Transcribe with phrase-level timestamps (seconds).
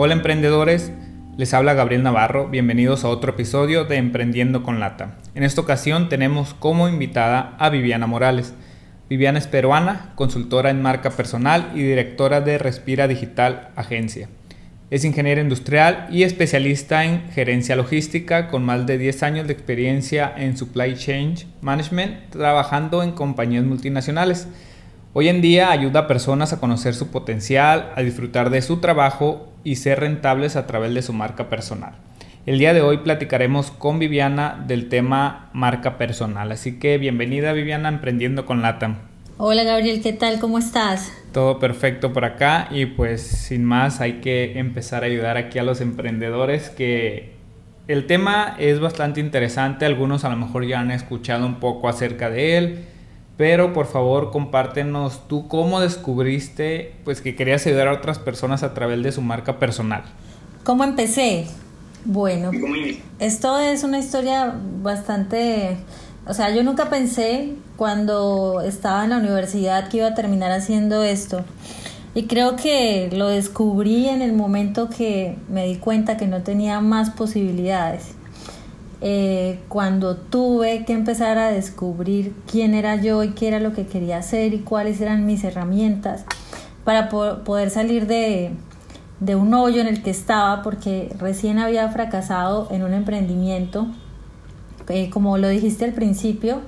[0.00, 0.92] Hola emprendedores,
[1.36, 5.18] les habla Gabriel Navarro, bienvenidos a otro episodio de Emprendiendo con Lata.
[5.34, 8.54] En esta ocasión tenemos como invitada a Viviana Morales.
[9.10, 14.28] Viviana es peruana, consultora en marca personal y directora de Respira Digital Agencia.
[14.88, 20.32] Es ingeniera industrial y especialista en gerencia logística con más de 10 años de experiencia
[20.36, 24.46] en supply chain management, trabajando en compañías multinacionales.
[25.14, 29.48] Hoy en día ayuda a personas a conocer su potencial, a disfrutar de su trabajo
[29.64, 31.94] y ser rentables a través de su marca personal.
[32.44, 36.52] El día de hoy platicaremos con Viviana del tema marca personal.
[36.52, 38.96] Así que bienvenida Viviana Emprendiendo con Latam.
[39.38, 40.40] Hola Gabriel, ¿qué tal?
[40.40, 41.10] ¿Cómo estás?
[41.32, 45.62] Todo perfecto por acá y pues sin más hay que empezar a ayudar aquí a
[45.62, 47.32] los emprendedores que
[47.86, 52.28] el tema es bastante interesante, algunos a lo mejor ya han escuchado un poco acerca
[52.28, 52.84] de él
[53.38, 58.74] pero por favor compártenos tú cómo descubriste pues que querías ayudar a otras personas a
[58.74, 60.02] través de su marca personal.
[60.64, 61.46] ¿Cómo empecé?
[62.04, 62.50] Bueno,
[63.20, 65.76] esto es una historia bastante,
[66.26, 71.04] o sea, yo nunca pensé cuando estaba en la universidad que iba a terminar haciendo
[71.04, 71.44] esto.
[72.14, 76.80] Y creo que lo descubrí en el momento que me di cuenta que no tenía
[76.80, 78.17] más posibilidades.
[79.00, 83.86] Eh, cuando tuve que empezar a descubrir quién era yo y qué era lo que
[83.86, 86.24] quería hacer y cuáles eran mis herramientas
[86.82, 88.56] para poder salir de,
[89.36, 93.86] un hoyo en el que estaba porque recién había fracasado en un emprendimiento.
[94.88, 96.60] Eh, como lo dijiste al principio,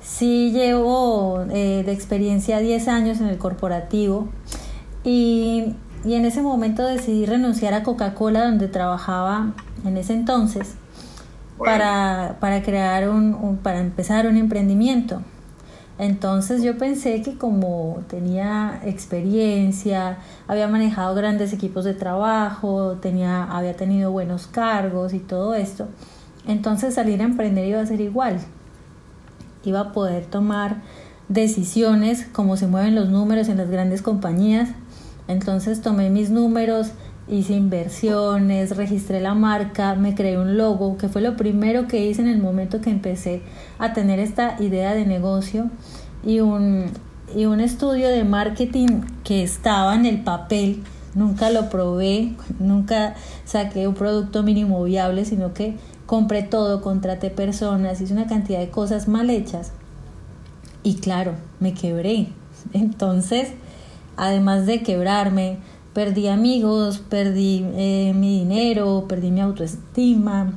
[0.00, 4.28] sí llevo eh, de experiencia 10 años en el corporativo
[5.04, 9.52] y, y en ese momento decidí renunciar a Coca-Cola donde trabajaba
[9.84, 10.76] en ese entonces
[11.58, 15.22] para, para crear un, para empezar un emprendimiento.
[15.98, 23.74] Entonces yo pensé que como tenía experiencia, había manejado grandes equipos de trabajo, tenía, había
[23.76, 25.88] tenido buenos cargos y todo esto,
[26.46, 28.38] entonces salir a emprender iba a ser igual.
[29.64, 30.82] Iba a poder tomar
[31.28, 34.68] decisiones como se mueven los números en las grandes compañías.
[35.28, 36.92] Entonces tomé mis números,
[37.28, 42.22] hice inversiones, registré la marca, me creé un logo, que fue lo primero que hice
[42.22, 43.42] en el momento que empecé
[43.78, 45.70] a tener esta idea de negocio
[46.24, 46.86] y un,
[47.34, 50.82] y un estudio de marketing que estaba en el papel.
[51.14, 53.14] Nunca lo probé, nunca
[53.44, 58.70] saqué un producto mínimo viable, sino que compré todo, contraté personas, hice una cantidad de
[58.70, 59.72] cosas mal hechas.
[60.82, 62.28] Y claro, me quebré.
[62.72, 63.48] Entonces,
[64.16, 65.58] además de quebrarme,
[65.96, 70.52] perdí amigos, perdí eh, mi dinero, perdí mi autoestima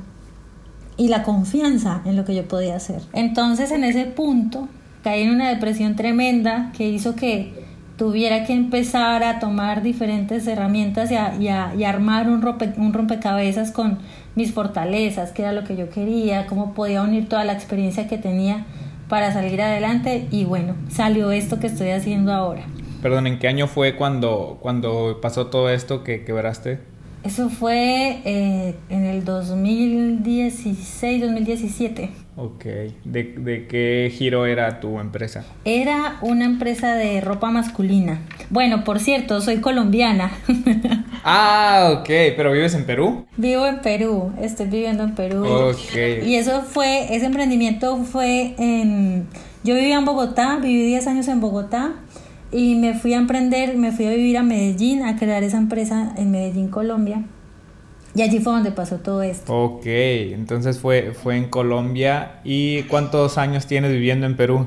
[0.98, 3.00] y la confianza en lo que yo podía hacer.
[3.14, 4.68] Entonces en ese punto
[5.02, 7.54] caí en una depresión tremenda que hizo que
[7.96, 12.46] tuviera que empezar a tomar diferentes herramientas y, a, armar un,
[12.76, 13.96] un rompecabezas con
[14.34, 18.18] mis fortalezas, qué era lo que yo quería, cómo podía unir toda la experiencia que
[18.18, 18.66] tenía
[19.08, 22.64] para salir adelante y bueno, salió esto que estoy haciendo ahora.
[23.02, 26.80] Perdón, ¿en qué año fue cuando, cuando pasó todo esto que quebraste?
[27.24, 32.10] Eso fue eh, en el 2016, 2017.
[32.36, 32.64] Ok.
[33.04, 35.44] ¿De, ¿De, qué giro era tu empresa?
[35.66, 38.20] Era una empresa de ropa masculina.
[38.48, 40.32] Bueno, por cierto, soy colombiana.
[41.24, 42.06] ah, ok.
[42.06, 43.26] ¿Pero vives en Perú?
[43.36, 44.32] Vivo en Perú.
[44.40, 45.46] Estoy viviendo en Perú.
[45.46, 46.24] Ok.
[46.24, 49.26] Y eso fue, ese emprendimiento fue en...
[49.62, 51.96] Yo vivía en Bogotá, viví 10 años en Bogotá
[52.52, 56.14] y me fui a emprender, me fui a vivir a Medellín, a crear esa empresa
[56.16, 57.24] en Medellín, Colombia.
[58.14, 59.54] Y allí fue donde pasó todo esto.
[59.54, 62.40] Ok, entonces fue, fue en Colombia.
[62.44, 64.66] ¿Y cuántos años tienes viviendo en Perú?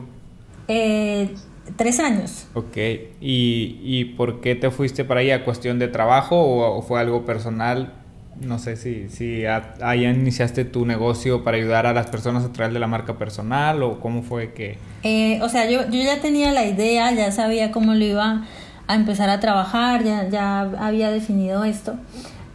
[0.70, 1.36] Eh,
[1.76, 2.48] tres años.
[2.54, 2.78] Ok,
[3.20, 5.44] ¿Y, ¿Y por qué te fuiste para allá?
[5.44, 8.03] ¿Cuestión de trabajo o, o fue algo personal?
[8.40, 12.74] No sé si, si ahí iniciaste tu negocio para ayudar a las personas a través
[12.74, 14.78] de la marca personal o cómo fue que...
[15.04, 18.44] Eh, o sea, yo, yo ya tenía la idea, ya sabía cómo lo iba
[18.88, 21.96] a empezar a trabajar, ya, ya había definido esto.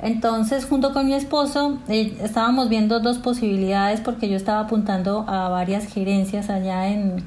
[0.01, 5.49] Entonces, junto con mi esposo, eh, estábamos viendo dos posibilidades porque yo estaba apuntando a
[5.49, 7.25] varias gerencias allá en,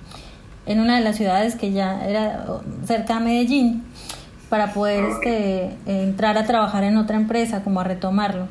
[0.65, 2.45] en una de las ciudades que ya era
[2.86, 3.83] cerca de Medellín.
[4.51, 8.50] Para poder este, entrar a trabajar en otra empresa, como a retomarlo.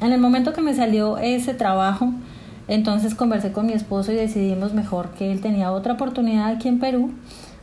[0.00, 2.12] En el momento que me salió ese trabajo,
[2.66, 6.80] entonces conversé con mi esposo y decidimos mejor que él tenía otra oportunidad aquí en
[6.80, 7.12] Perú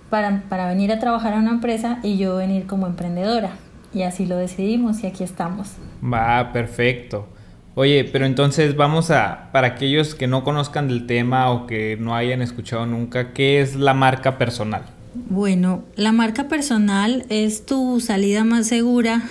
[0.09, 3.49] para, para venir a trabajar a una empresa y yo venir como emprendedora.
[3.93, 5.73] Y así lo decidimos y aquí estamos.
[6.01, 7.27] Va, perfecto.
[7.75, 12.15] Oye, pero entonces vamos a, para aquellos que no conozcan del tema o que no
[12.15, 14.94] hayan escuchado nunca, ¿qué es la marca personal?
[15.15, 19.23] Bueno, la marca personal es tu salida más segura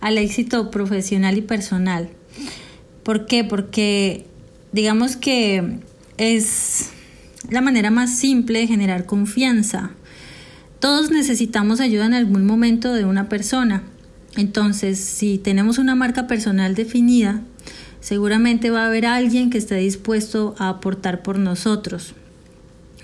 [0.00, 2.10] al éxito profesional y personal.
[3.02, 3.42] ¿Por qué?
[3.42, 4.26] Porque
[4.72, 5.78] digamos que
[6.18, 6.90] es
[7.48, 9.92] la manera más simple de generar confianza.
[10.80, 13.84] Todos necesitamos ayuda en algún momento de una persona.
[14.36, 17.40] Entonces, si tenemos una marca personal definida,
[18.00, 22.14] seguramente va a haber alguien que esté dispuesto a aportar por nosotros.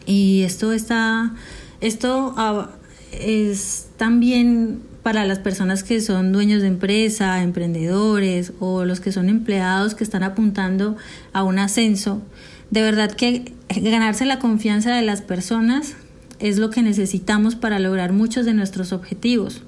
[0.05, 1.35] Y esto está,
[1.81, 2.71] esto ah,
[3.13, 9.29] es también para las personas que son dueños de empresa, emprendedores o los que son
[9.29, 10.97] empleados que están apuntando
[11.33, 12.23] a un ascenso.
[12.71, 15.95] De verdad que ganarse la confianza de las personas
[16.41, 19.63] es lo que necesitamos para lograr muchos de nuestros objetivos.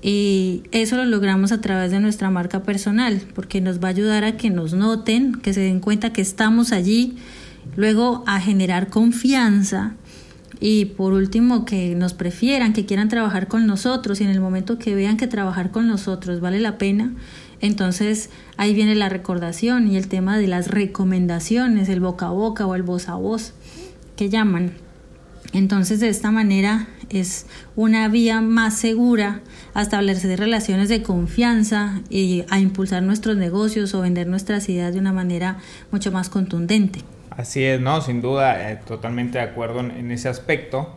[0.00, 4.22] Y eso lo logramos a través de nuestra marca personal, porque nos va a ayudar
[4.22, 7.16] a que nos noten, que se den cuenta que estamos allí,
[7.74, 9.96] luego a generar confianza
[10.60, 14.78] y por último que nos prefieran, que quieran trabajar con nosotros y en el momento
[14.78, 17.14] que vean que trabajar con nosotros vale la pena,
[17.60, 22.66] entonces ahí viene la recordación y el tema de las recomendaciones, el boca a boca
[22.66, 23.52] o el voz a voz
[24.16, 24.72] que llaman.
[25.52, 29.40] Entonces de esta manera es una vía más segura
[29.74, 35.00] a establecer relaciones de confianza y a impulsar nuestros negocios o vender nuestras ideas de
[35.00, 35.58] una manera
[35.90, 37.02] mucho más contundente.
[37.38, 38.00] Así es, ¿no?
[38.00, 40.88] Sin duda, eh, totalmente de acuerdo en, ese aspecto.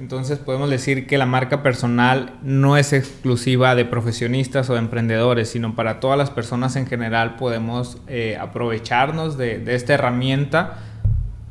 [0.00, 5.48] Entonces podemos decir que la marca personal no es exclusiva de profesionistas o de emprendedores,
[5.48, 10.78] sino para todas las personas en general podemos eh, aprovecharnos de, de esta herramienta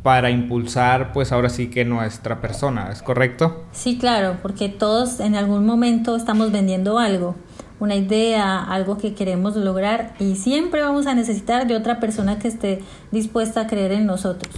[0.03, 3.63] para impulsar pues ahora sí que nuestra persona, ¿es correcto?
[3.71, 7.37] Sí, claro, porque todos en algún momento estamos vendiendo algo,
[7.79, 12.47] una idea, algo que queremos lograr y siempre vamos a necesitar de otra persona que
[12.47, 12.79] esté
[13.11, 14.53] dispuesta a creer en nosotros.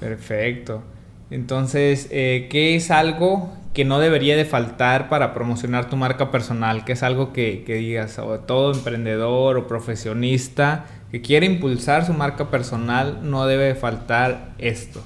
[0.00, 0.82] Perfecto.
[1.30, 6.84] Entonces, eh, ¿qué es algo que no debería de faltar para promocionar tu marca personal?
[6.84, 12.12] ¿Qué es algo que, que digas, o todo emprendedor o profesionista que quiere impulsar su
[12.12, 15.02] marca personal, no debe faltar esto.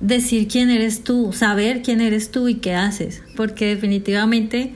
[0.00, 4.74] Decir quién eres tú, saber quién eres tú y qué haces, porque definitivamente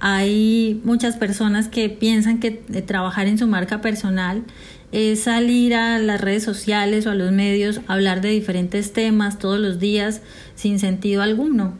[0.00, 4.44] hay muchas personas que piensan que trabajar en su marca personal
[4.92, 9.58] es salir a las redes sociales o a los medios, hablar de diferentes temas todos
[9.60, 10.22] los días
[10.54, 11.74] sin sentido alguno.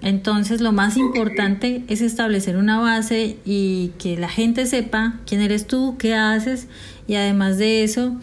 [0.00, 5.66] Entonces lo más importante es establecer una base y que la gente sepa quién eres
[5.66, 6.68] tú, qué haces
[7.08, 8.16] y además de eso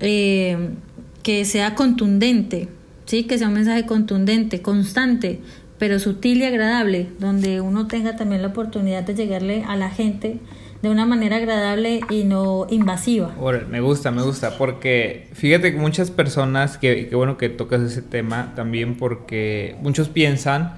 [0.00, 0.70] eh,
[1.22, 2.68] que sea contundente,
[3.06, 3.24] ¿sí?
[3.24, 5.40] que sea un mensaje contundente, constante,
[5.78, 10.38] pero sutil y agradable, donde uno tenga también la oportunidad de llegarle a la gente
[10.82, 13.34] de una manera agradable y no invasiva.
[13.68, 18.02] me gusta, me gusta, porque fíjate que muchas personas, que, que bueno que tocas ese
[18.02, 20.74] tema también, porque muchos piensan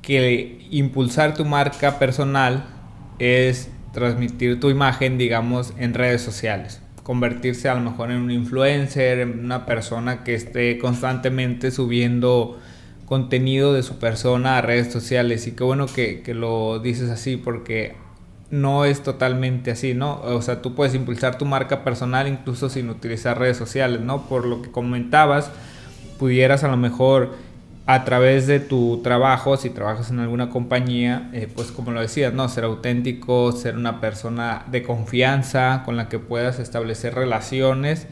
[0.00, 2.64] que impulsar tu marca personal
[3.18, 6.80] es transmitir tu imagen, digamos, en redes sociales.
[7.02, 12.58] Convertirse a lo mejor en un influencer, en una persona que esté constantemente subiendo
[13.06, 15.46] contenido de su persona a redes sociales.
[15.46, 17.94] Y qué bueno que, que lo dices así porque
[18.50, 20.20] no es totalmente así, ¿no?
[20.22, 24.28] O sea, tú puedes impulsar tu marca personal incluso sin utilizar redes sociales, ¿no?
[24.28, 25.50] Por lo que comentabas,
[26.18, 27.32] pudieras a lo mejor
[27.86, 32.32] a través de tu trabajo, si trabajas en alguna compañía, eh, pues como lo decías,
[32.32, 32.48] ¿no?
[32.48, 38.06] Ser auténtico, ser una persona de confianza con la que puedas establecer relaciones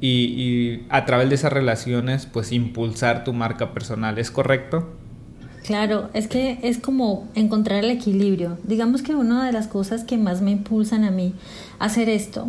[0.00, 4.86] y, y, a través de esas relaciones, pues impulsar tu marca personal, ¿es correcto?
[5.64, 8.56] Claro, es que es como encontrar el equilibrio.
[8.64, 11.34] Digamos que una de las cosas que más me impulsan a mí
[11.78, 12.48] hacer esto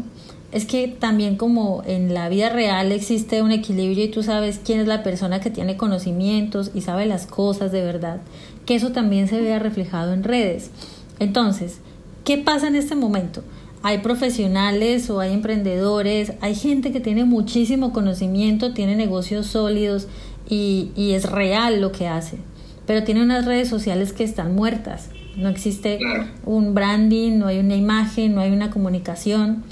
[0.52, 4.80] es que también como en la vida real existe un equilibrio y tú sabes quién
[4.80, 8.22] es la persona que tiene conocimientos y sabe las cosas de verdad,
[8.66, 10.72] que eso también se vea reflejado en redes.
[11.20, 11.82] Entonces,
[12.24, 13.44] ¿qué pasa en este momento?
[13.82, 20.08] Hay profesionales o hay emprendedores, hay gente que tiene muchísimo conocimiento, tiene negocios sólidos
[20.50, 22.38] y, y es real lo que hace,
[22.86, 25.10] pero tiene unas redes sociales que están muertas.
[25.38, 26.00] No existe
[26.46, 29.64] un branding, no hay una imagen, no hay una comunicación.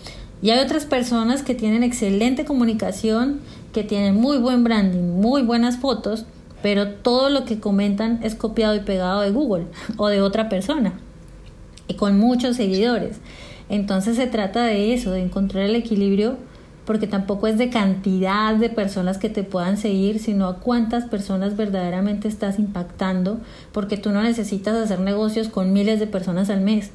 [0.42, 3.42] Y hay otras personas que tienen excelente comunicación,
[3.74, 6.26] que tienen muy buen branding, muy buenas fotos,
[6.62, 9.66] pero todo lo que comentan es copiado y pegado de Google
[9.98, 10.94] o de otra persona.
[11.90, 13.18] y con muchos seguidores.
[13.70, 16.38] Entonces se trata de eso, de encontrar el equilibrio,
[16.86, 21.58] porque tampoco es de cantidad de personas que te puedan seguir, sino a cuántas personas
[21.58, 23.40] verdaderamente estás impactando,
[23.74, 26.92] porque tú no necesitas hacer negocios con miles de personas al mes.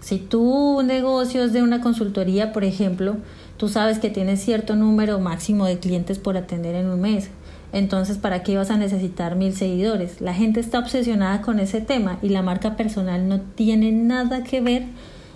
[0.00, 3.16] Si tú negocios de una consultoría, por ejemplo,
[3.58, 7.28] tú sabes que tienes cierto número máximo de clientes por atender en un mes.
[7.72, 10.20] Entonces, ¿para qué vas a necesitar mil seguidores?
[10.20, 14.60] La gente está obsesionada con ese tema y la marca personal no tiene nada que
[14.60, 14.84] ver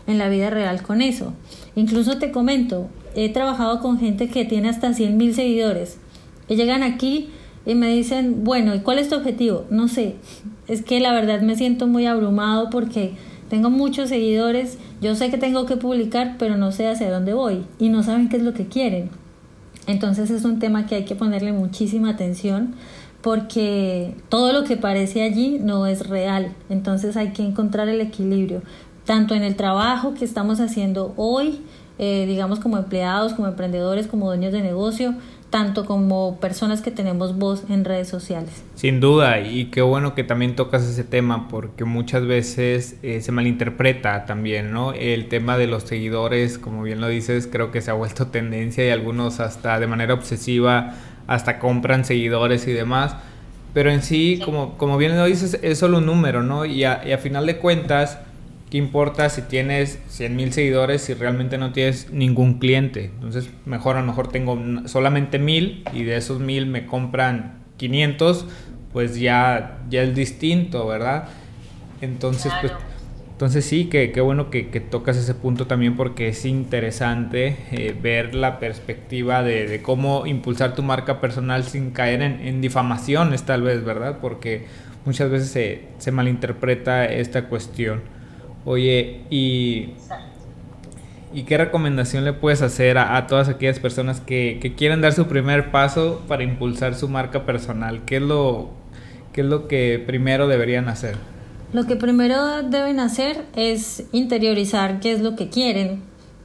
[0.09, 1.35] en la vida real con eso.
[1.77, 5.99] Incluso te comento, he trabajado con gente que tiene hasta 100 mil seguidores
[6.49, 7.29] y llegan aquí
[7.65, 9.67] y me dicen, bueno, ¿y cuál es tu objetivo?
[9.71, 10.17] No sé,
[10.67, 13.13] es que la verdad me siento muy abrumado porque
[13.49, 17.65] tengo muchos seguidores, yo sé que tengo que publicar, pero no sé hacia dónde voy
[17.79, 19.11] y no saben qué es lo que quieren.
[19.87, 22.75] Entonces es un tema que hay que ponerle muchísima atención
[23.23, 26.55] porque todo lo que parece allí no es real.
[26.69, 28.63] Entonces hay que encontrar el equilibrio
[29.09, 31.63] tanto en el trabajo que estamos haciendo hoy,
[31.99, 35.15] eh, digamos como empleados, como emprendedores, como dueños de negocio,
[35.49, 38.63] tanto como personas que tenemos voz en redes sociales.
[38.75, 43.33] Sin duda, y qué bueno que también tocas ese tema, porque muchas veces eh, se
[43.33, 44.93] malinterpreta también, ¿no?
[44.93, 48.87] El tema de los seguidores, como bien lo dices, creo que se ha vuelto tendencia
[48.87, 50.97] y algunos hasta de manera obsesiva
[51.27, 53.17] hasta compran seguidores y demás.
[53.73, 56.67] Pero en sí, Como, como bien lo dices, es solo un número, ¿no?
[56.67, 58.19] Y a, y a final de cuentas,
[58.71, 63.07] ¿Qué importa si tienes 100 mil seguidores si realmente no tienes ningún cliente?
[63.07, 68.47] Entonces, mejor a lo mejor tengo solamente mil y de esos mil me compran 500,
[68.93, 71.29] pues ya, ya es distinto, ¿verdad?
[72.03, 72.73] Entonces, pues,
[73.33, 78.35] entonces sí, que qué bueno que, tocas ese punto también porque es interesante eh, ver
[78.35, 83.83] la perspectiva de, cómo impulsar tu marca personal sin caer en, en, difamaciones tal vez,
[83.83, 84.19] ¿verdad?
[84.21, 84.67] Porque
[85.07, 88.18] muchas veces se, se malinterpreta esta cuestión.
[88.71, 89.95] Oye, y,
[91.33, 95.27] ¿y qué recomendación le puedes hacer a, todas aquellas personas que, que, quieren dar su
[95.27, 98.05] primer paso para impulsar su marca personal?
[98.05, 98.69] ¿Qué es, lo,
[99.33, 101.17] ¿Qué es lo que primero deberían hacer?
[101.73, 106.03] Lo que primero deben hacer es interiorizar qué es lo que quieren,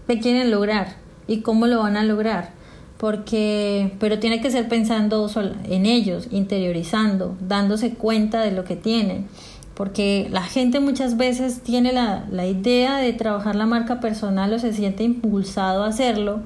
[0.08, 0.96] qué quieren lograr
[1.28, 2.52] y cómo lo van a lograr.
[3.00, 5.30] Porque, pero tiene que ser pensando
[5.66, 9.28] en ellos, interiorizando, dándose cuenta de lo que tienen
[9.76, 14.60] porque la gente muchas veces tiene la, la, idea de trabajar la marca personal o
[14.60, 16.42] se siente impulsado a hacerlo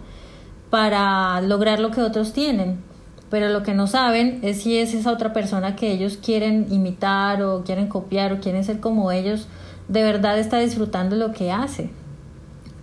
[0.70, 2.78] para lograr lo que otros tienen,
[3.30, 7.42] pero lo que no saben es si es esa otra persona que ellos quieren imitar
[7.44, 9.48] o quieren copiar o quieren ser como ellos,
[9.88, 11.90] de verdad está disfrutando lo que hace.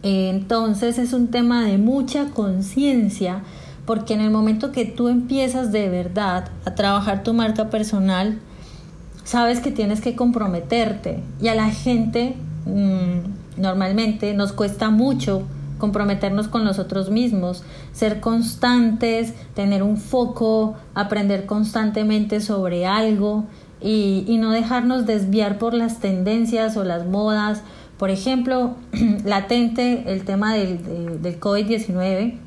[0.03, 3.43] Entonces es un tema de mucha conciencia,
[3.87, 8.39] porque en el momento que tú empiezas de verdad a trabajar tu marca personal,
[9.25, 15.43] sabes que tienes que comprometerte y a la gente mm, normalmente nos cuesta mucho
[15.79, 17.63] comprometernos con nosotros mismos,
[17.93, 23.45] ser constantes, tener un foco, aprender constantemente sobre algo
[23.81, 27.63] y, no dejarnos desviar por las tendencias o las modas.
[27.99, 28.77] Por ejemplo,
[29.25, 32.39] latente el tema del, del COVID-19,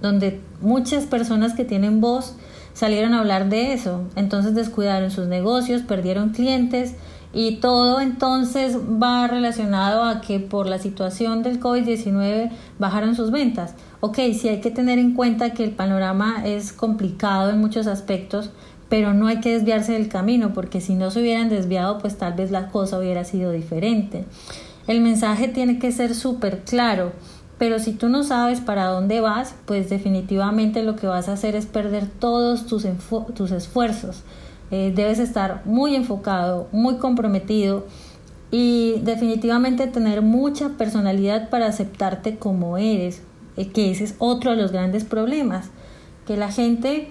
[0.00, 2.36] donde muchas personas que tienen voz
[2.74, 4.02] salieron a hablar de eso.
[4.16, 6.94] Entonces descuidaron sus negocios, perdieron clientes
[7.34, 13.74] y todo entonces va relacionado a que por la situación del COVID-19 bajaron sus ventas.
[14.00, 18.50] Ok, sí hay que tener en cuenta que el panorama es complicado en muchos aspectos,
[18.88, 22.34] pero no hay que desviarse del camino porque si no se hubieran desviado pues tal
[22.34, 24.26] vez la cosa hubiera sido diferente.
[24.86, 27.12] El mensaje tiene que ser súper claro
[27.62, 31.54] pero si tú no sabes para dónde vas, pues definitivamente lo que vas a hacer
[31.54, 32.84] es perder todos tus,
[33.36, 34.24] tus esfuerzos.
[34.72, 37.86] Eh, debes estar muy enfocado, muy comprometido
[38.50, 43.22] y definitivamente tener mucha personalidad para aceptarte como eres,
[43.56, 45.70] eh, que ese es otro de los grandes problemas,
[46.26, 47.10] que la gente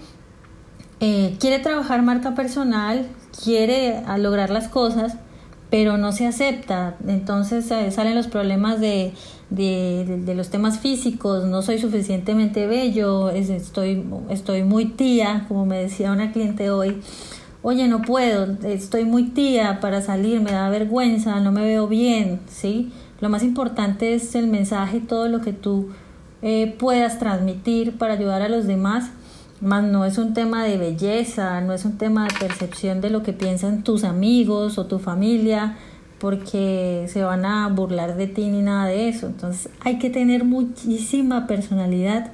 [0.99, 3.07] eh, quiere trabajar marca personal,
[3.41, 5.15] quiere lograr las cosas,
[5.71, 6.97] pero no se acepta.
[7.07, 9.13] Entonces salen los problemas de
[9.51, 15.77] de, de, los temas físicos, no soy suficientemente bello, estoy, estoy muy tía, como me
[15.77, 17.01] decía una cliente hoy,
[17.61, 22.39] oye, no puedo, estoy muy tía para salir, me da vergüenza, no me veo bien,
[22.47, 22.93] ¿sí?
[23.19, 25.89] Lo más importante es el mensaje, todo lo que tú
[26.41, 29.11] eh, puedas transmitir para ayudar a los demás,
[29.61, 33.23] más no es un tema de belleza, no es un tema de percepción de lo
[33.23, 35.77] que piensan tus amigos o tu familia,
[36.19, 39.27] porque se van a burlar de ti ni nada de eso.
[39.27, 42.31] Entonces hay que tener muchísima personalidad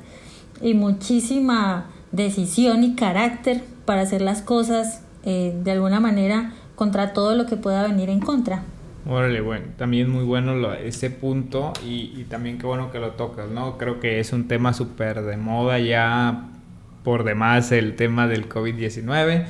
[0.62, 7.36] y muchísima decisión y carácter para hacer las cosas eh, de alguna manera contra todo
[7.36, 8.64] lo que pueda venir en contra.
[9.10, 13.78] Órale, bueno, también muy bueno ese punto y, también qué bueno que lo tocas, ¿no?
[13.78, 16.57] Creo que es un tema súper de moda ya
[17.04, 19.46] por demás el tema del COVID-19,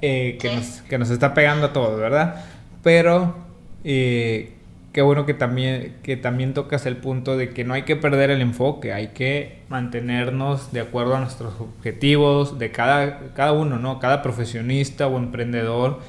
[0.00, 2.44] eh, que, nos, que nos está pegando a todos, ¿verdad?
[2.82, 3.36] Pero
[3.84, 4.52] eh,
[4.92, 8.30] qué bueno que también, que también tocas el punto de que no hay que perder
[8.30, 13.98] el enfoque, hay que mantenernos de acuerdo a nuestros objetivos de cada, cada uno, ¿no?
[14.00, 16.00] Cada profesionista o emprendedor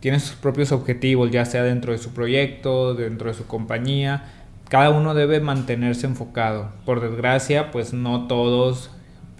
[0.00, 4.24] tiene sus propios objetivos, ya sea dentro de su proyecto, dentro de su compañía.
[4.68, 6.70] Cada uno debe mantenerse enfocado.
[6.86, 8.90] Por desgracia, pues no todos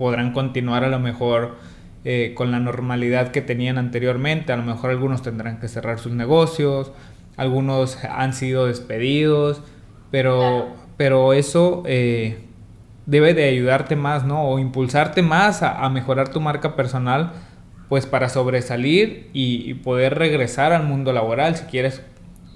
[0.00, 1.59] podrán continuar a lo mejor
[2.07, 4.50] eh, con la normalidad que tenían anteriormente.
[4.50, 6.90] A lo mejor algunos tendrán que cerrar sus negocios,
[7.37, 9.61] algunos han sido despedidos,
[10.11, 12.38] pero, pero eso eh,
[13.04, 14.42] debe de ayudarte más, ¿no?
[14.45, 17.33] O impulsarte más a, mejorar tu marca personal,
[17.90, 22.02] pues para sobresalir y, poder regresar al mundo laboral si quieres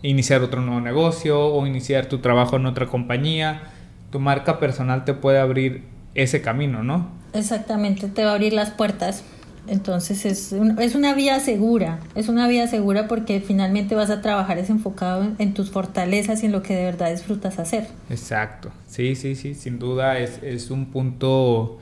[0.01, 3.65] iniciar otro nuevo negocio o iniciar tu trabajo en otra compañía.
[4.11, 7.09] Tu marca personal te puede abrir ese camino, ¿no?
[7.33, 9.25] Exactamente, te va a abrir las puertas.
[9.67, 14.59] Entonces es, es una vía segura, es una vía segura porque finalmente vas a trabajar
[14.59, 17.87] es enfocado en, tus fortalezas y en lo que de verdad disfrutas hacer.
[18.11, 21.79] Exacto, sí, sí, sí, sin duda es, es un punto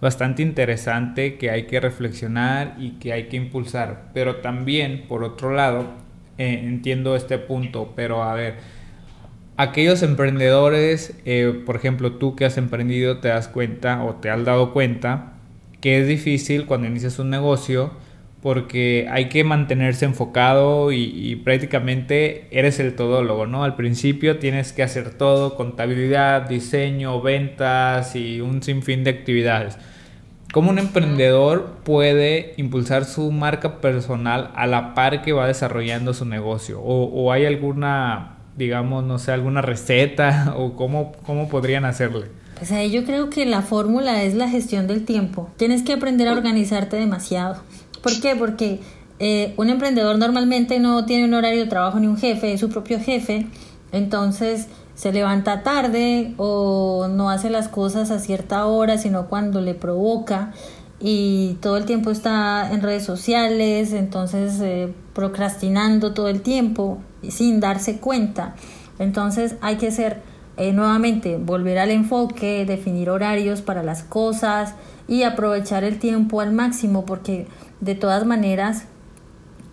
[0.00, 4.10] bastante interesante que hay que reflexionar y que hay que impulsar.
[4.12, 5.86] Pero también, por otro lado,
[6.38, 8.56] eh, entiendo este punto, pero a ver,
[9.62, 14.44] aquellos emprendedores, eh, por ejemplo, tú que has emprendido, te das cuenta o te has
[14.44, 15.34] dado cuenta
[15.80, 17.92] que es difícil cuando inicias un negocio
[18.42, 23.64] porque hay que mantenerse enfocado y, prácticamente eres el todólogo, ¿no?
[23.64, 29.76] Al principio tienes que hacer todo, contabilidad, diseño, ventas y un sinfín de actividades.
[30.52, 36.24] ¿Cómo un emprendedor puede impulsar su marca personal a la par que va desarrollando su
[36.24, 36.80] negocio?
[36.80, 42.26] ¿O, o hay alguna, digamos, no sé, alguna receta o cómo, cómo podrían hacerle?
[42.62, 45.48] O sea, yo creo que la fórmula es la gestión del tiempo.
[45.56, 47.56] Tienes que aprender a organizarte demasiado.
[48.02, 48.36] ¿Por qué?
[48.36, 48.80] Porque
[49.18, 52.68] eh, un emprendedor normalmente no tiene un horario de trabajo ni un jefe, es su
[52.68, 53.46] propio jefe.
[53.92, 59.74] Entonces se levanta tarde o no hace las cosas a cierta hora, sino cuando le
[59.74, 60.52] provoca.
[61.00, 66.96] Y todo el tiempo está en redes sociales, entonces eh, procrastinando todo el tiempo
[67.28, 68.54] sin darse cuenta.
[68.98, 70.22] Entonces hay que ser
[70.56, 74.74] eh, nuevamente volver al enfoque, definir horarios para las cosas
[75.08, 77.46] y aprovechar el tiempo al máximo porque
[77.80, 78.86] de todas maneras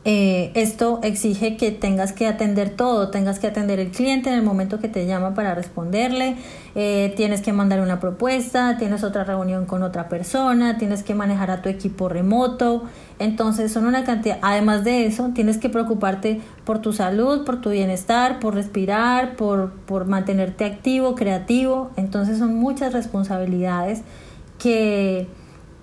[0.09, 4.41] eh, esto exige que tengas que atender todo, tengas que atender el cliente en el
[4.41, 6.37] momento que te llama para responderle,
[6.75, 11.51] eh, tienes que mandar una propuesta, tienes otra reunión con otra persona, tienes que manejar
[11.51, 12.83] a tu equipo remoto,
[13.19, 17.71] entonces son una cantidad, además de eso, tienes que preocuparte por tu salud, por tu
[17.71, 24.03] bienestar, por respirar, por, por mantenerte activo, creativo, entonces son muchas responsabilidades
[24.57, 25.27] que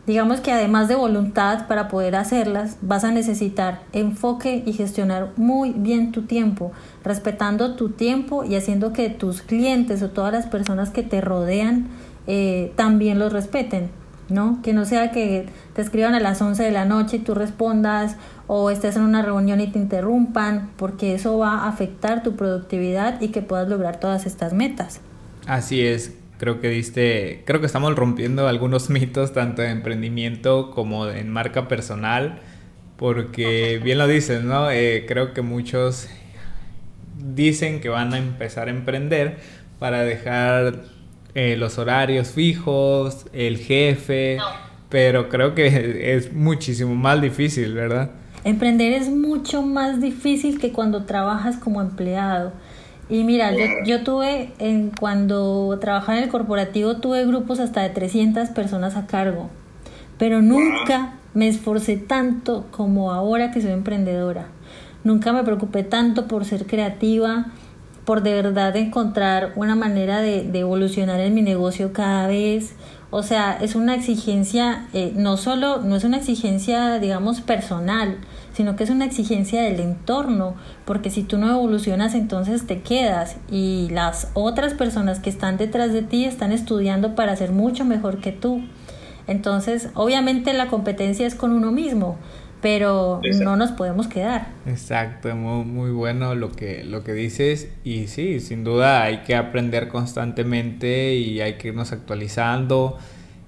[0.06, 5.70] Digamos que además de voluntad para poder hacerlas, vas a necesitar enfoque y gestionar muy
[5.70, 10.90] bien tu tiempo, respetando tu tiempo y haciendo que tus clientes o todas las personas
[10.90, 11.88] que te rodean
[12.26, 13.88] eh, también los respeten,
[14.28, 14.60] ¿no?
[14.62, 18.16] Que no sea que te escriban a las 11 de la noche y tú respondas
[18.46, 23.22] o estés en una reunión y te interrumpan, porque eso va a afectar tu productividad
[23.22, 25.00] y que puedas lograr todas estas metas.
[25.46, 31.08] Así es, creo que diste, creo que estamos rompiendo algunos mitos tanto de emprendimiento como
[31.08, 32.40] en marca personal,
[32.96, 34.70] porque bien lo dices, ¿no?
[34.70, 36.08] Eh, creo que muchos
[37.18, 39.38] dicen que van a empezar a emprender
[39.78, 40.82] para dejar
[41.34, 44.38] eh, los horarios fijos, el jefe,
[44.88, 45.66] pero creo que
[46.16, 48.10] es muchísimo más difícil, ¿verdad?
[48.44, 52.52] Emprender es mucho más difícil que cuando trabajas como empleado.
[53.08, 57.90] Y mira, yo, yo tuve, en, cuando trabajaba en el corporativo, tuve grupos hasta de
[57.90, 59.50] 300 personas a cargo,
[60.18, 64.46] pero nunca me esforcé tanto como ahora que soy emprendedora.
[65.02, 67.46] Nunca me preocupé tanto por ser creativa,
[68.06, 72.74] por de verdad encontrar una manera de, evolucionar en mi negocio cada vez.
[73.10, 78.18] O sea, es una exigencia, eh, no solo, no es una exigencia, digamos, personal,
[78.54, 83.36] sino que es una exigencia del entorno, porque si tú no evolucionas entonces te quedas
[83.50, 88.18] y las otras personas que están detrás de ti están estudiando para ser mucho mejor
[88.18, 88.62] que tú.
[89.26, 92.16] Entonces, obviamente la competencia es con uno mismo,
[92.62, 94.48] pero no nos podemos quedar.
[94.66, 99.34] Exacto, muy, muy, bueno lo que, lo que dices y sí, sin duda hay que
[99.34, 102.98] aprender constantemente y hay que irnos actualizando.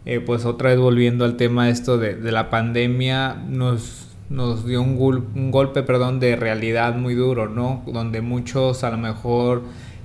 [0.04, 4.82] Eh, pues otra vez volviendo al tema esto de, de la pandemia, nos nos dio
[4.82, 4.98] un,
[5.34, 7.82] un golpe, perdón, de realidad muy duro, ¿no?
[7.86, 9.62] Donde muchos a lo mejor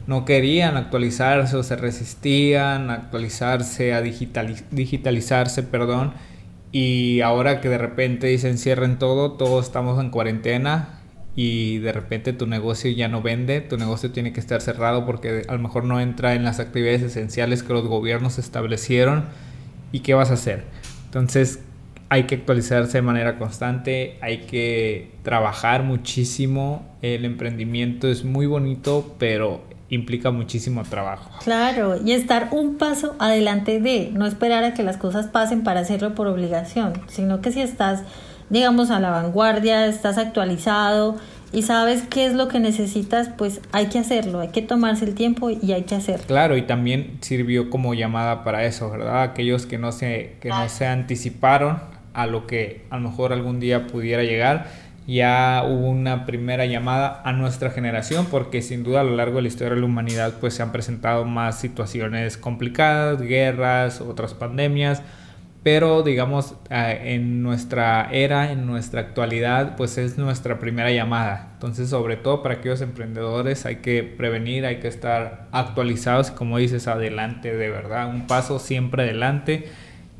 [0.07, 6.13] no querían actualizarse o se resistían a actualizarse, a digitalizarse, perdón.
[6.71, 11.01] Y ahora que de repente dicen cierren todo, todos estamos en cuarentena
[11.36, 15.43] y de repente tu negocio ya no vende, tu negocio tiene que estar cerrado porque
[15.47, 19.25] a lo mejor no entra en las actividades esenciales que los gobiernos establecieron.
[19.91, 20.63] ¿Y qué vas a hacer?
[21.05, 21.60] Entonces
[22.12, 26.84] hay que actualizarse de manera constante, hay que trabajar muchísimo.
[27.02, 31.32] El emprendimiento es muy bonito, pero implica muchísimo trabajo.
[31.41, 35.80] Claro, y estar un paso adelante de, no esperar a que las cosas pasen para
[35.80, 38.04] hacerlo por obligación, sino que si estás,
[38.50, 41.15] digamos, a la vanguardia, estás actualizado
[41.54, 45.15] y sabes qué es lo que necesitas, pues hay que hacerlo, hay que tomarse el
[45.15, 46.26] tiempo y hay que hacerlo.
[46.28, 49.24] Claro, y también sirvió como llamada para eso, ¿verdad?
[49.24, 53.60] Aquellos que no se, que no se anticiparon a lo que a lo mejor algún
[53.60, 54.67] día pudiera llegar.
[55.08, 59.43] Ya hubo una primera llamada a nuestra generación porque sin duda a lo largo de
[59.43, 65.02] la historia de la humanidad pues se han presentado más situaciones complicadas, guerras, otras pandemias,
[65.63, 71.50] pero digamos en nuestra era, en nuestra actualidad pues es nuestra primera llamada.
[71.54, 76.88] Entonces sobre todo para aquellos emprendedores hay que prevenir, hay que estar actualizados como dices
[76.88, 79.67] adelante de verdad, un paso siempre adelante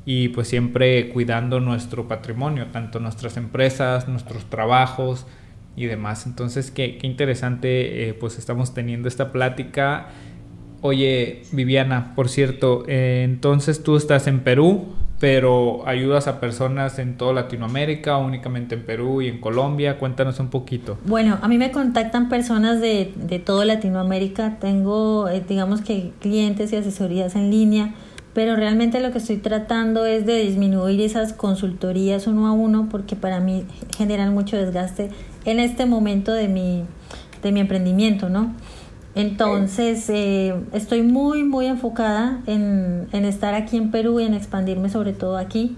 [0.06, 5.28] y pues siempre cuidando nuestro patrimonio, tanto nuestras empresas, nuestros trabajos
[5.76, 6.26] y demás.
[6.26, 10.08] Entonces, qué, qué interesante, eh, pues estamos teniendo esta plática.
[10.82, 14.88] Oye, Viviana, por cierto, eh, entonces tú estás en Perú,
[15.20, 20.00] pero ayudas a personas en toda Latinoamérica, únicamente en Perú y en Colombia.
[20.00, 20.98] Cuéntanos un poquito.
[21.06, 24.58] Bueno, a mí me contactan personas de, de toda Latinoamérica.
[24.60, 27.94] Tengo, eh, digamos que clientes y asesorías en línea
[28.34, 33.16] pero realmente lo que estoy tratando es de disminuir esas consultorías uno a uno porque
[33.16, 33.66] para mí
[33.98, 35.10] generan mucho desgaste
[35.46, 36.84] en este momento de mi,
[37.44, 38.54] de mi emprendimiento, ¿no?
[39.14, 44.90] Entonces, eh, estoy muy, muy enfocada en, en estar aquí en Perú y en expandirme
[44.90, 45.76] sobre todo aquí,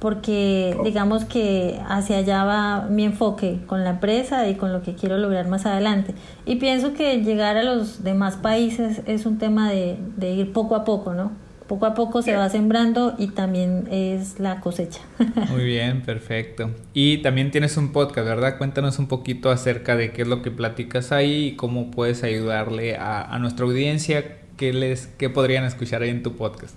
[0.00, 4.96] porque digamos que hacia allá va mi enfoque con la empresa y con lo que
[4.96, 6.16] quiero lograr más adelante.
[6.44, 10.74] Y pienso que llegar a los demás países es un tema de, de ir poco
[10.74, 11.30] a poco, ¿no?
[11.66, 15.00] Poco a poco se va sembrando y también es la cosecha.
[15.50, 16.70] Muy bien, perfecto.
[16.94, 18.58] Y también tienes un podcast, ¿verdad?
[18.58, 22.96] Cuéntanos un poquito acerca de qué es lo que platicas ahí y cómo puedes ayudarle
[22.96, 26.74] a, nuestra audiencia, qué, les, qué podrían escuchar ahí en tu podcast.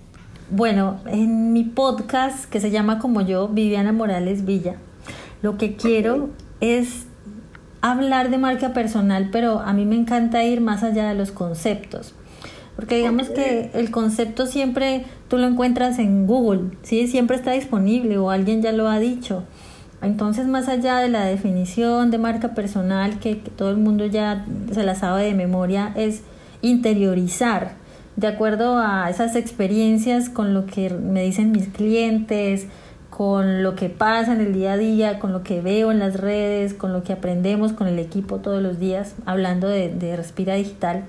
[0.50, 4.76] Bueno, en mi podcast que se llama como yo, Viviana Morales Villa,
[5.42, 7.06] lo que quiero es
[7.80, 12.14] hablar de marca personal, pero a mí me encanta ir más allá de los conceptos.
[12.76, 17.08] Porque digamos que el concepto siempre tú lo encuentras en Google, ¿sí?
[17.08, 19.44] Siempre está disponible o alguien ya lo ha dicho.
[20.02, 24.82] Entonces, más allá de la definición de marca personal, que, todo el mundo ya se
[24.82, 26.22] la sabe de memoria, es
[26.60, 27.72] interiorizar
[28.16, 32.66] de acuerdo a esas experiencias con lo que me dicen mis clientes,
[33.08, 36.20] con lo que pasa en el día a día, con lo que veo en las
[36.20, 40.54] redes, con lo que aprendemos con el equipo todos los días, hablando de, de Respira
[40.54, 41.04] Digital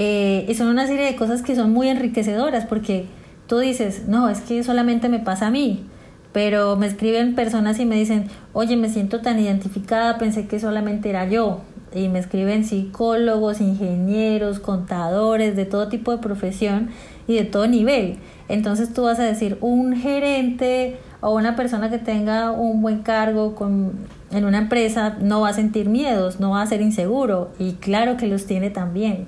[0.00, 3.06] eh, y son una serie de cosas que son muy enriquecedoras porque
[3.48, 5.86] tú dices, no, es que solamente me pasa a mí,
[6.32, 11.10] pero me escriben personas y me dicen, oye, me siento tan identificada, pensé que solamente
[11.10, 11.62] era yo.
[11.92, 16.90] Y me escriben psicólogos, ingenieros, contadores, de todo tipo de profesión
[17.26, 18.18] y de todo nivel.
[18.48, 23.56] Entonces tú vas a decir, un gerente o una persona que tenga un buen cargo
[23.56, 23.94] con,
[24.30, 27.50] en una empresa no va a sentir miedos, no va a ser inseguro.
[27.58, 29.26] Y claro que los tiene también.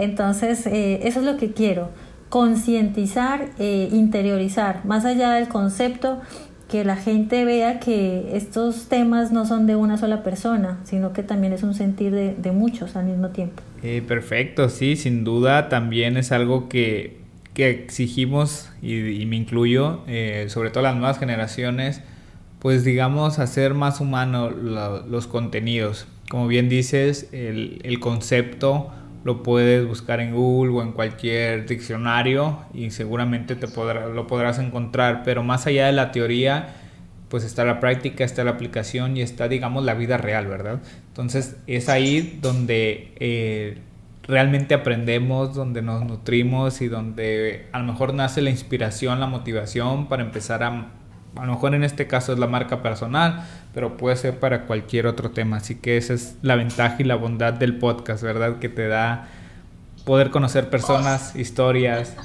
[0.00, 1.90] Entonces, eh, eso es lo que quiero,
[2.30, 6.22] concientizar, eh, interiorizar, más allá del concepto,
[6.70, 11.22] que la gente vea que estos temas no son de una sola persona, sino que
[11.22, 13.62] también es un sentir de, muchos al mismo tiempo.
[13.82, 17.20] Eh, perfecto, sí, sin duda también es algo que,
[17.56, 20.00] exigimos, y, me incluyo,
[20.46, 22.00] sobre todo las nuevas generaciones,
[22.58, 26.06] pues digamos, hacer más humano los contenidos.
[26.30, 28.92] Como bien dices, el, el concepto
[29.24, 34.58] lo puedes buscar en Google o en cualquier diccionario y seguramente te podrá, lo podrás
[34.58, 36.74] encontrar, pero más allá de la teoría,
[37.28, 40.80] pues está la práctica, está la aplicación y está, digamos, la vida real, ¿verdad?
[41.08, 43.78] Entonces es ahí donde eh,
[44.22, 50.08] realmente aprendemos, donde nos nutrimos y donde a lo mejor nace la inspiración, la motivación
[50.08, 50.99] para empezar a
[51.36, 55.06] a lo mejor en este caso es la marca personal, pero puede ser para cualquier
[55.06, 55.58] otro tema.
[55.58, 58.58] Así que esa es la ventaja y la bondad del podcast, ¿verdad?
[58.58, 59.28] Que te da
[60.04, 62.16] poder conocer personas, historias.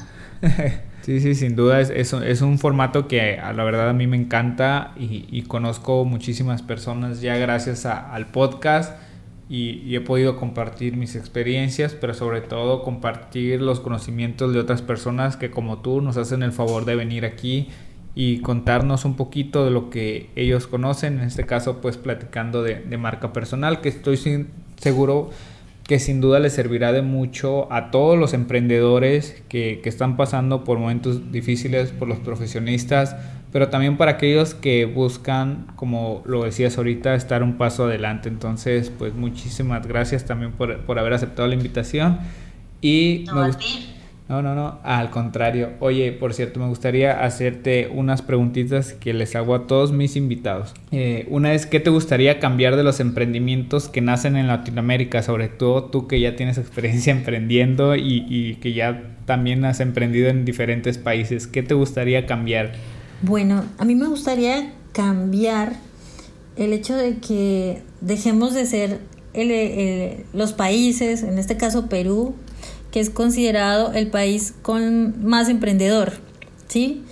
[1.06, 4.18] Sí, sí, sin duda es, es, un formato que a la verdad a mí me
[4.18, 9.00] encanta y, conozco muchísimas personas ya gracias al podcast
[9.48, 15.38] y, he podido compartir mis experiencias, pero sobre todo compartir los conocimientos de otras personas
[15.38, 17.70] que como tú nos hacen el favor de venir aquí
[18.16, 22.76] y contarnos un poquito de lo que ellos conocen, en este caso pues platicando de,
[22.76, 24.48] de marca personal, que estoy sin,
[24.78, 25.30] seguro
[25.84, 30.64] que sin duda les servirá de mucho a todos los emprendedores que, que, están pasando
[30.64, 33.16] por momentos difíciles, por los profesionistas,
[33.52, 38.30] pero también para aquellos que buscan, como lo decías ahorita, estar un paso adelante.
[38.30, 42.20] Entonces, pues muchísimas gracias también por, por haber aceptado la invitación.
[42.82, 43.52] Y me,
[44.28, 45.74] no, no, no, al contrario.
[45.80, 50.74] Oye, por cierto, me gustaría hacerte unas preguntitas que les hago a todos mis invitados.
[50.92, 55.22] Eh, una es, ¿qué te gustaría cambiar de los emprendimientos que nacen en Latinoamérica?
[55.22, 60.30] Sobre todo tú que ya tienes experiencia emprendiendo y, y que ya también has emprendido
[60.30, 61.46] en diferentes países.
[61.46, 62.74] ¿Qué te gustaría cambiar?
[63.22, 65.74] Bueno, a mí me gustaría cambiar
[66.56, 69.02] el hecho de que dejemos de ser
[70.34, 72.36] los países, en este caso Perú,
[72.96, 76.14] que es considerado el país con más emprendedor,
[76.70, 77.04] ¿sí?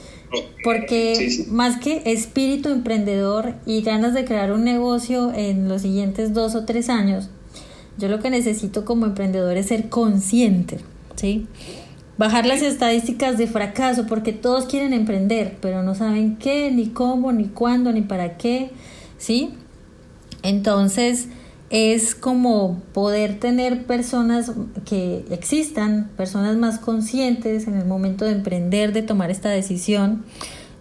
[0.63, 6.56] Porque más que espíritu emprendedor y ganas de crear un negocio en los siguientes dos
[6.56, 7.28] o tres años,
[7.98, 10.80] yo lo que necesito como emprendedor es ser consciente,
[11.17, 11.48] ¿sí?
[12.17, 17.34] Bajar las estadísticas de fracaso, porque todos quieren emprender, pero no saben qué, ni cómo,
[17.34, 18.72] ni cuándo, ni para qué,
[19.17, 19.50] ¿sí?
[20.43, 21.28] Entonces,
[21.73, 24.51] es como poder tener personas
[24.86, 30.23] que existan, personas más conscientes en el momento de emprender, de tomar esta decisión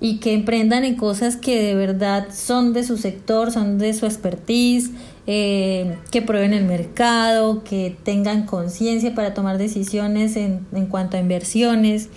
[0.00, 4.04] y que emprendan en cosas que de verdad son de su sector, son de su
[4.04, 4.90] expertise,
[5.26, 11.20] eh, que prueben el mercado, que tengan conciencia para tomar decisiones en, en, cuanto a
[11.20, 12.10] inversiones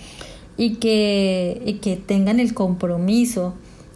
[0.58, 3.54] y que, y que tengan el compromiso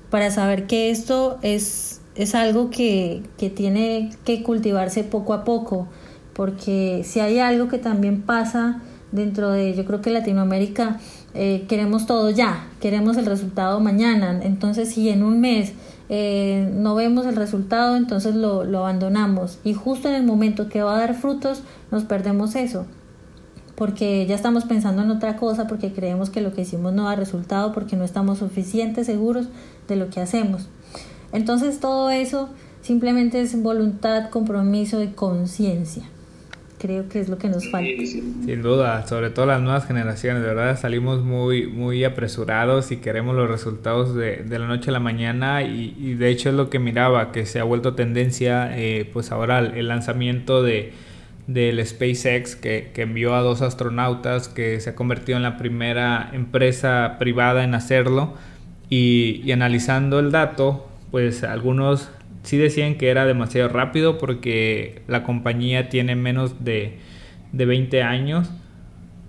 [0.09, 3.23] para saber que esto es es algo que,
[3.55, 5.89] tiene que cultivarse poco a poco,
[6.35, 11.01] porque si hay algo que también pasa dentro de, yo creo que Latinoamérica,
[11.35, 15.73] eh, queremos todo ya, queremos el resultado mañana, entonces si en un mes
[16.09, 20.83] eh, no vemos el resultado, entonces lo, lo abandonamos y justo en el momento que
[20.83, 22.87] va a dar frutos, nos perdemos eso
[23.81, 27.17] porque ya estamos pensando en otra cosa, porque creemos que lo que hicimos no da
[27.17, 29.47] resultado, porque no estamos suficientes seguros
[29.89, 30.69] de lo que hacemos.
[31.33, 32.51] Entonces todo eso
[32.83, 36.05] simplemente es voluntad, compromiso y conciencia.
[36.79, 38.07] Creo que es lo que nos falta.
[38.07, 43.37] Sin duda, sobre todo las nuevas generaciones, de verdad salimos muy, muy apresurados y queremos
[43.37, 46.79] los resultados de, de la noche a la mañana y, de hecho es lo que
[46.79, 50.95] miraba, que se ha vuelto tendencia, eh, pues ahora el, lanzamiento de,
[51.47, 56.31] del SpaceX que, que, envió a dos astronautas, que se ha convertido en la primera
[56.33, 58.33] empresa privada en hacerlo
[58.89, 62.11] y, y analizando el dato, pues algunos
[62.43, 66.99] sí decían que era demasiado rápido porque la compañía tiene menos de,
[67.53, 68.51] de 20 años,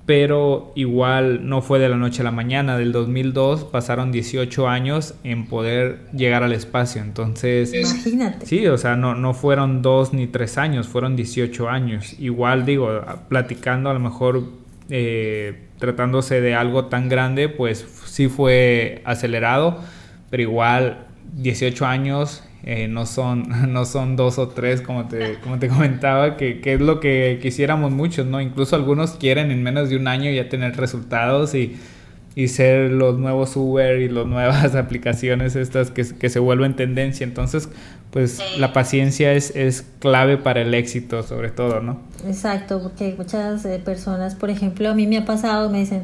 [0.06, 2.78] pero igual no fue de la noche a la mañana.
[2.78, 7.02] Del 2002 pasaron 18 años en poder llegar al espacio.
[7.02, 8.46] Entonces, imagínate.
[8.46, 12.16] Sí, o sea, no, no fueron dos ni tres años, fueron 18 años.
[12.20, 14.44] Igual digo, platicando a lo mejor
[14.90, 19.80] eh, tratándose de algo tan grande, pues sí fue acelerado,
[20.30, 25.60] pero igual 18 años eh, no, son, no son dos o tres, como te, como
[25.60, 28.42] te comentaba, que, que, es lo que quisiéramos muchos, ¿no?
[28.42, 31.78] Incluso algunos quieren en menos de un año ya tener resultados y,
[32.36, 37.24] y ser los nuevos Uber y las nuevas aplicaciones estas que, que se vuelven tendencia.
[37.24, 37.70] Entonces,
[38.12, 42.00] pues la paciencia es, es clave para el éxito, sobre todo, ¿no?
[42.28, 46.04] Exacto, porque muchas eh, personas, por ejemplo, a mí me ha pasado, me dicen,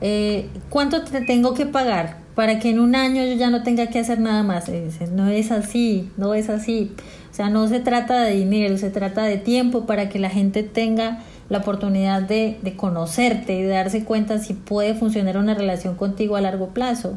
[0.00, 2.25] eh, ¿cuánto te tengo que pagar?
[2.36, 4.70] Para que en un año yo ya no tenga que hacer nada más.
[5.10, 6.92] no es así, no es así.
[7.30, 10.62] O sea, no se trata de dinero, se trata de tiempo para que la gente
[10.62, 15.94] tenga la oportunidad de, de conocerte y de darse cuenta si puede funcionar una relación
[15.96, 17.16] contigo a largo plazo.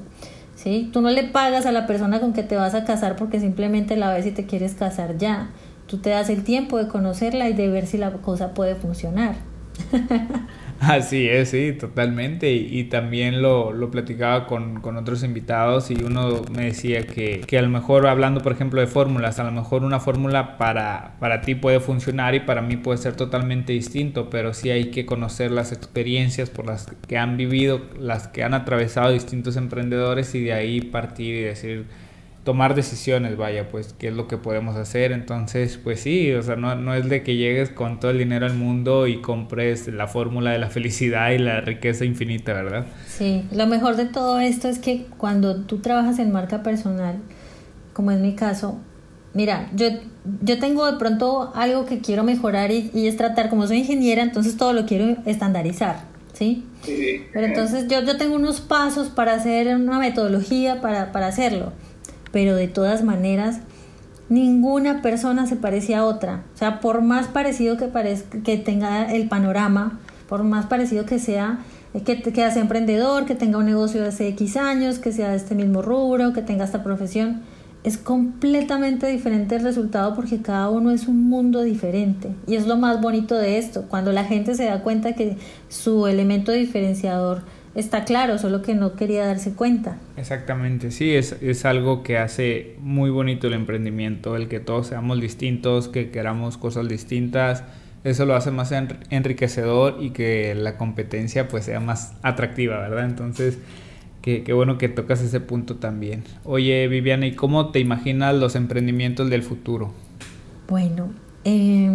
[0.56, 0.90] ¿sí?
[0.94, 3.98] Tú no le pagas a la persona con que te vas a casar porque simplemente
[3.98, 5.50] la ves y te quieres casar ya.
[5.86, 9.36] Tú te das el tiempo de conocerla y de ver si la cosa puede funcionar.
[10.82, 12.54] Así es, sí, totalmente.
[12.54, 17.58] Y, también lo, lo platicaba con, con, otros invitados y uno me decía que, que,
[17.58, 21.42] a lo mejor hablando, por ejemplo, de fórmulas, a lo mejor una fórmula para, para
[21.42, 25.52] ti puede funcionar y para mí puede ser totalmente distinto, pero sí hay que conocer
[25.52, 30.54] las experiencias por las que han vivido, las que han atravesado distintos emprendedores y de
[30.54, 31.86] ahí partir y decir
[32.50, 35.12] tomar decisiones, vaya, pues qué es lo que podemos hacer.
[35.12, 38.48] Entonces, pues sí, o sea, no, no es de que llegues con todo el dinero
[38.48, 42.88] al mundo y compres la fórmula de la felicidad y la riqueza infinita, ¿verdad?
[43.08, 47.20] Sí, lo mejor de todo esto es que cuando tú trabajas en marca personal,
[47.94, 48.80] como es mi caso,
[49.36, 49.86] mira, yo,
[50.42, 54.24] yo tengo de pronto algo que quiero mejorar y, y es tratar, como soy ingeniera,
[54.24, 55.98] entonces todo lo quiero estandarizar,
[56.34, 56.66] ¿sí?
[56.82, 57.28] Sí.
[57.32, 61.74] Pero entonces yo, yo tengo unos pasos para hacer una metodología para, para hacerlo
[62.32, 63.60] pero de todas maneras
[64.30, 66.44] ninguna persona se parece a otra.
[66.54, 71.20] O sea, por más parecido que parezca, que tenga el panorama, por más parecido que
[71.20, 71.60] sea,
[72.06, 75.38] que, que sea emprendedor, que tenga un negocio de hace X años, que sea de
[75.38, 77.42] este mismo rubro, que tenga esta profesión,
[77.84, 82.30] es completamente diferente el resultado porque cada uno es un mundo diferente.
[82.46, 85.38] Y es lo más bonito de esto, cuando la gente se da cuenta que
[85.70, 87.42] su elemento diferenciador
[87.80, 89.98] está claro, solo que no quería darse cuenta.
[90.18, 95.20] Exactamente, sí, es, es algo que hace muy bonito el emprendimiento, el que todos seamos
[95.20, 97.64] distintos, que queramos cosas distintas,
[98.04, 103.06] eso lo hace más enriquecedor y que la competencia pues sea más atractiva, ¿verdad?
[103.06, 103.58] Entonces,
[104.22, 106.24] qué, qué bueno que tocas ese punto también.
[106.46, 109.94] Oye, Viviana, ¿y cómo te imaginas los emprendimientos del futuro?
[110.68, 111.10] Bueno,
[111.44, 111.90] eh,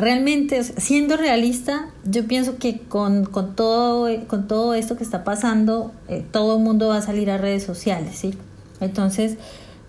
[0.00, 5.92] realmente, siendo realista, yo pienso que con, con, todo, con todo esto que está pasando,
[6.08, 8.34] eh, todo el mundo va a salir a redes sociales, ¿sí?
[8.80, 9.36] Entonces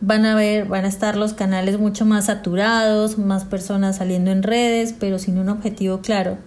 [0.02, 4.44] van a ver, van a estar los canales mucho más saturados, más personas saliendo en
[4.44, 6.38] redes, pero sin un objetivo claro.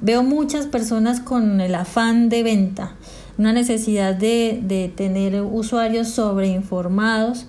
[0.00, 2.96] Veo muchas personas con el afán de venta,
[3.38, 7.46] una necesidad de, de tener usuarios sobreinformados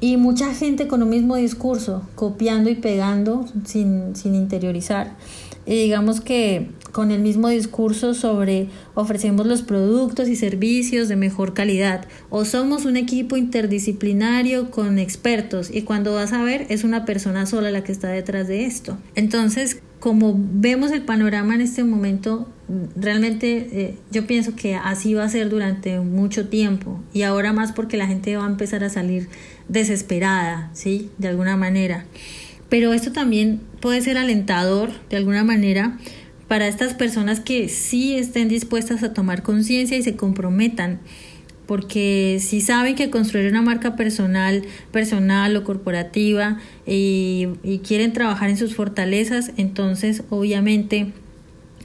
[0.00, 5.16] y mucha gente con un mismo discurso, copiando y pegando sin, sin interiorizar.
[5.66, 11.52] Y digamos que con el mismo discurso sobre ofrecemos los productos y servicios de mejor
[11.52, 17.04] calidad o somos un equipo interdisciplinario con expertos y cuando vas a ver es una
[17.04, 18.96] persona sola la que está detrás de esto.
[19.14, 22.48] Entonces, como vemos el panorama en este momento,
[22.96, 27.72] realmente eh, yo pienso que así va a ser durante mucho tiempo y ahora más
[27.72, 29.28] porque la gente va a empezar a salir
[29.68, 31.10] desesperada, ¿sí?
[31.18, 32.04] De alguna manera.
[32.68, 35.98] Pero esto también puede ser alentador, de alguna manera,
[36.48, 41.00] para estas personas que sí estén dispuestas a tomar conciencia y se comprometan.
[41.66, 47.48] Porque si saben que construir una marca personal, personal o corporativa y,
[47.86, 51.12] quieren trabajar en sus fortalezas, entonces obviamente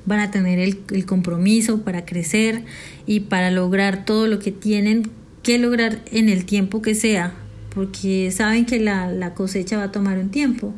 [0.06, 2.63] van a tener el compromiso para crecer
[3.06, 5.10] y para lograr todo lo que tienen
[5.43, 7.34] que lograr en el tiempo que sea,
[7.74, 10.74] porque saben que la, cosecha va a tomar un tiempo.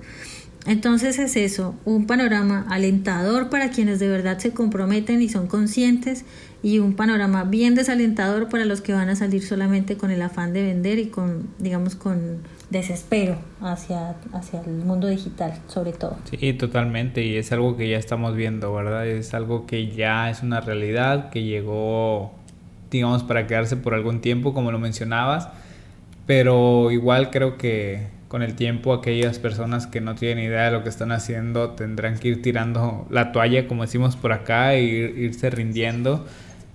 [0.66, 6.26] Entonces es eso, un panorama alentador para quienes de verdad se comprometen y son conscientes
[6.64, 10.54] y un panorama bien desalentador para los que van a salir solamente con el afán
[10.54, 12.40] de vender y con, digamos, con
[12.72, 16.18] desespero hacia, hacia el mundo digital, sobre todo.
[16.32, 19.06] Sí, totalmente, y es algo que ya estamos viendo, ¿verdad?
[19.06, 22.34] Es algo que ya es una realidad, que llegó,
[22.90, 25.50] digamos, para quedarse por algún tiempo, como lo mencionabas
[26.26, 30.84] pero igual creo que con el tiempo aquellas personas que no tienen idea de lo
[30.84, 35.50] que están haciendo tendrán que ir tirando la toalla, como decimos por acá, e irse
[35.50, 36.26] rindiendo.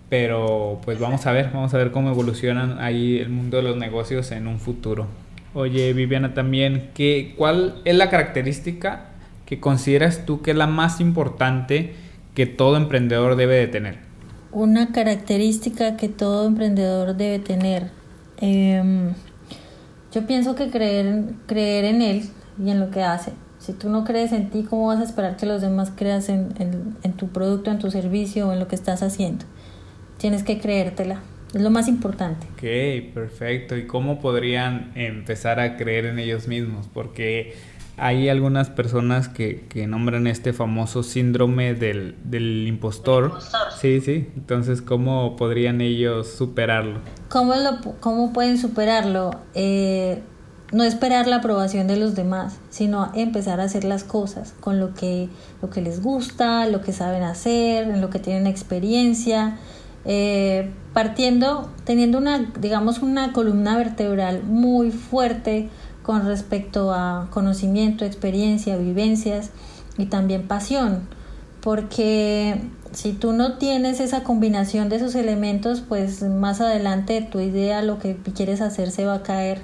[0.08, 3.76] Pero pues vamos a ver, vamos a ver cómo evolucionan ahí el mundo de los
[3.76, 5.06] negocios en un futuro.
[5.54, 9.06] Oye, Viviana, también, ¿qué, ¿cuál es la característica
[9.46, 11.94] que consideras tú que es la más importante
[12.34, 13.98] que todo emprendedor debe de tener?
[14.52, 17.90] Una característica que todo emprendedor debe tener.
[18.40, 19.12] Eh,
[20.12, 22.22] yo pienso que creer, creer en él
[22.62, 23.32] y en lo que hace.
[23.58, 26.48] Si tú no crees en ti, ¿cómo vas a esperar que los demás creas en,
[27.02, 29.44] en, tu producto, en tu servicio o en lo que estás haciendo?
[30.18, 31.20] Tienes que creértela.
[31.54, 32.46] Es lo más importante.
[32.52, 33.76] Ok, perfecto.
[33.76, 36.88] ¿Y cómo podrían empezar a creer en ellos mismos?
[36.92, 37.54] Porque
[38.00, 43.38] hay algunas personas que, que nombran este famoso síndrome del, del impostor.
[43.78, 44.28] Sí, sí.
[44.36, 47.00] Entonces, ¿cómo podrían ellos superarlo?
[47.28, 49.32] ¿Cómo, lo, cómo pueden superarlo?
[49.54, 50.22] Eh,
[50.72, 54.94] no esperar la aprobación de los demás, sino empezar a hacer las cosas con lo
[54.94, 55.28] que,
[55.60, 59.58] lo que les gusta, lo que saben hacer, en lo que tienen experiencia.
[60.06, 65.68] Eh, partiendo, teniendo una, digamos, una columna vertebral muy fuerte
[66.10, 69.50] con respecto a conocimiento, experiencia, vivencias
[69.96, 71.02] y también pasión,
[71.60, 77.80] porque si tú no tienes esa combinación de esos elementos, pues más adelante tu idea,
[77.82, 79.62] lo que quieres hacer se va a caer.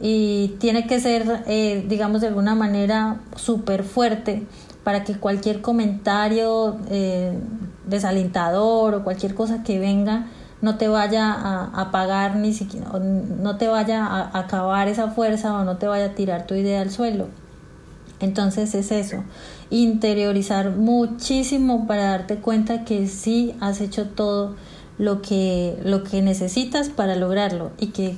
[0.00, 4.46] Y tiene que ser, eh, digamos, de alguna manera súper fuerte
[4.82, 7.38] para que cualquier comentario eh,
[7.86, 10.24] desalentador o cualquier cosa que venga
[10.62, 15.54] no te vaya a, a pagar ni siquiera, no te vaya a acabar esa fuerza
[15.54, 17.28] o no te vaya a tirar tu idea al suelo.
[18.18, 19.24] Entonces es eso,
[19.70, 24.56] interiorizar muchísimo para darte cuenta que sí has hecho todo
[24.98, 28.16] lo que, lo que necesitas para lograrlo y que,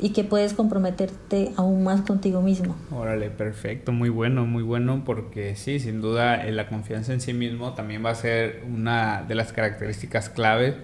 [0.00, 2.74] y que puedes comprometerte aún más contigo mismo.
[2.90, 7.34] Órale, perfecto, muy bueno, muy bueno, porque sí, sin duda eh, la confianza en sí
[7.34, 10.76] mismo también va a ser una de las características clave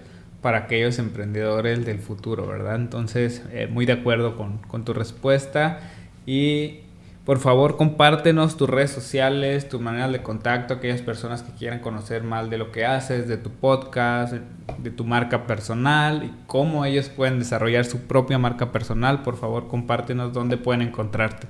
[0.45, 2.75] para aquellos emprendedores del futuro, ¿verdad?
[2.75, 5.79] Entonces, eh, muy de acuerdo con, con tu respuesta
[6.27, 6.81] y
[7.25, 12.21] por favor, compártenos tus redes sociales, tu manera de contacto, aquellas personas que quieran conocer
[12.21, 14.35] más de lo que haces, de tu podcast,
[14.77, 19.23] de tu marca personal y cómo ellos pueden desarrollar su propia marca personal.
[19.23, 21.47] Por favor, compártenos dónde pueden encontrarte.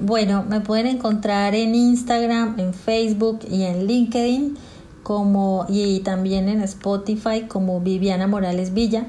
[0.00, 4.56] Bueno, me pueden encontrar en Instagram, en Facebook y en LinkedIn
[5.08, 9.06] como y también en Spotify como Viviana Morales Villa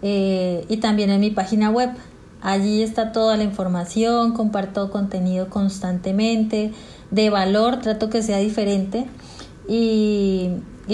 [0.00, 1.90] eh, y también en mi página web
[2.46, 6.72] Allí está toda la información, comparto contenido constantemente,
[7.10, 9.06] de valor, trato que sea diferente.
[9.68, 10.50] Y,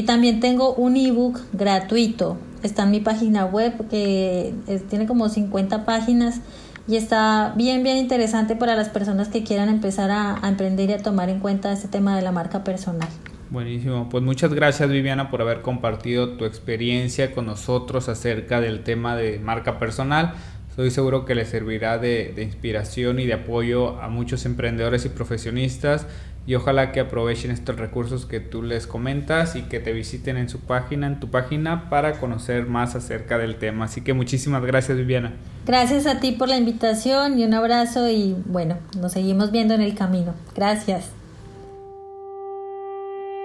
[0.07, 2.39] también tengo un ebook gratuito.
[2.63, 4.55] Está en mi página web que
[4.89, 6.41] tiene como 50 páginas
[6.89, 10.95] y está bien, bien interesante para las personas que quieran empezar a, a emprender y
[10.95, 13.11] a tomar en cuenta este tema de la marca personal.
[13.53, 19.15] Buenísimo, pues muchas gracias Viviana por haber compartido tu experiencia con nosotros acerca del tema
[19.15, 20.33] de marca personal.
[20.71, 26.07] Estoy seguro que le servirá de, inspiración y de apoyo a muchos emprendedores y profesionistas
[26.47, 30.49] y ojalá que aprovechen estos recursos que tú les comentas y que te visiten en
[30.49, 33.85] su página, en tu página para conocer más acerca del tema.
[33.85, 35.35] Así que muchísimas gracias Viviana.
[35.67, 39.83] Gracias a ti por la invitación y un abrazo y bueno, nos seguimos viendo en
[39.83, 40.33] el camino.
[40.55, 41.11] Gracias.